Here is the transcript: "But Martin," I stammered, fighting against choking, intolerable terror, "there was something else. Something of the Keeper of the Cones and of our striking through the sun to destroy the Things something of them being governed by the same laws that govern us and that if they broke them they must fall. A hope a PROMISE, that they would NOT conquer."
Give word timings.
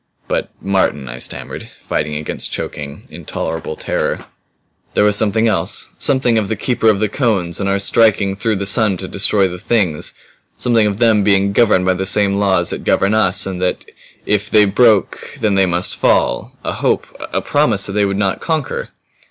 "But 0.27 0.49
Martin," 0.59 1.07
I 1.07 1.19
stammered, 1.19 1.69
fighting 1.79 2.15
against 2.15 2.51
choking, 2.51 3.03
intolerable 3.11 3.75
terror, 3.75 4.25
"there 4.95 5.03
was 5.03 5.15
something 5.15 5.47
else. 5.47 5.91
Something 5.99 6.39
of 6.39 6.47
the 6.47 6.55
Keeper 6.55 6.89
of 6.89 6.99
the 6.99 7.07
Cones 7.07 7.59
and 7.59 7.69
of 7.69 7.73
our 7.73 7.77
striking 7.77 8.35
through 8.35 8.55
the 8.55 8.65
sun 8.65 8.97
to 8.97 9.07
destroy 9.07 9.47
the 9.47 9.59
Things 9.59 10.15
something 10.57 10.87
of 10.87 10.97
them 10.97 11.21
being 11.21 11.51
governed 11.53 11.85
by 11.85 11.93
the 11.93 12.07
same 12.07 12.39
laws 12.39 12.71
that 12.71 12.83
govern 12.83 13.13
us 13.13 13.45
and 13.45 13.61
that 13.61 13.85
if 14.25 14.49
they 14.49 14.65
broke 14.65 15.35
them 15.39 15.53
they 15.53 15.67
must 15.67 15.95
fall. 15.95 16.57
A 16.63 16.73
hope 16.73 17.05
a 17.31 17.39
PROMISE, 17.39 17.85
that 17.85 17.91
they 17.91 18.03
would 18.05 18.17
NOT 18.17 18.41
conquer." 18.41 18.89